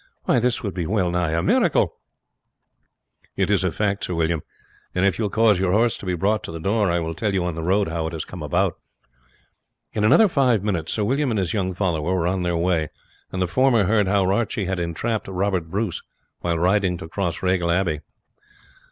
Why, 0.23 0.39
this 0.39 0.63
would 0.63 0.73
be 0.73 0.87
well 0.87 1.11
nigh 1.11 1.29
a 1.33 1.43
miracle." 1.43 1.93
"It 3.35 3.51
is 3.51 3.63
a 3.63 3.71
fact, 3.71 4.03
Sir 4.03 4.15
William; 4.15 4.41
and 4.95 5.05
if 5.05 5.19
you 5.19 5.25
will 5.25 5.29
cause 5.29 5.59
your 5.59 5.73
horse 5.73 5.95
to 5.99 6.07
be 6.07 6.15
brought 6.15 6.41
to 6.45 6.51
the 6.51 6.59
door 6.59 6.89
I 6.89 6.99
will 6.99 7.13
tell 7.13 7.35
you 7.35 7.45
on 7.45 7.53
the 7.53 7.61
road 7.61 7.87
how 7.87 8.07
it 8.07 8.13
has 8.13 8.25
come 8.25 8.41
about." 8.41 8.79
In 9.93 10.03
another 10.03 10.27
five 10.27 10.63
minutes 10.63 10.91
Sir 10.91 11.03
William 11.03 11.29
and 11.29 11.37
his 11.37 11.53
young 11.53 11.75
follower 11.75 12.15
were 12.15 12.25
on 12.25 12.41
their 12.41 12.57
way, 12.57 12.89
and 13.31 13.43
the 13.43 13.47
former 13.47 13.83
heard 13.83 14.07
how 14.07 14.27
Archie 14.31 14.65
had 14.65 14.79
entrapped 14.79 15.27
Robert 15.27 15.69
Bruce 15.69 16.01
while 16.39 16.57
riding 16.57 16.97
to 16.97 17.07
Crossraguel 17.07 17.69
Abbey. 17.69 17.99